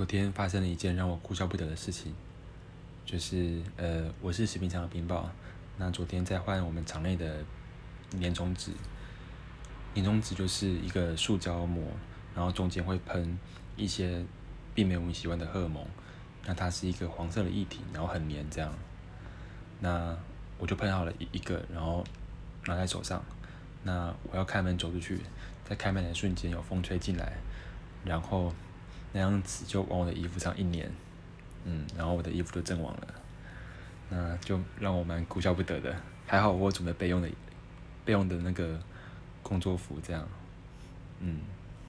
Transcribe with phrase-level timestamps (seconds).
[0.00, 2.14] 昨天发生了一件让我哭笑不得的事情，
[3.04, 5.26] 就是呃，我是食品厂的冰雹，
[5.76, 7.44] 那昨天在换我们厂内的
[8.18, 8.72] 粘中纸，
[9.94, 11.84] 粘中纸就是一个塑胶膜，
[12.34, 13.38] 然后中间会喷
[13.76, 14.24] 一些
[14.74, 15.84] 并没有我们喜欢的荷尔蒙，
[16.46, 18.72] 那它是一个黄色的液体，然后很黏这样，
[19.80, 20.16] 那
[20.56, 22.02] 我就喷好了一一个，然后
[22.64, 23.22] 拿在手上，
[23.82, 25.20] 那我要开门走出去，
[25.68, 27.34] 在开门的瞬间有风吹进来，
[28.02, 28.50] 然后。
[29.12, 30.90] 那样子就往我的衣服上一粘，
[31.64, 33.14] 嗯，然后我的衣服都阵亡了，
[34.08, 35.94] 那就让我蛮哭笑不得的。
[36.26, 37.28] 还好我准备备用的
[38.04, 38.80] 备用的那个
[39.42, 40.26] 工作服，这样，
[41.20, 41.40] 嗯。